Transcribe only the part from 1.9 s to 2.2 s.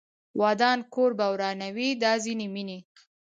دا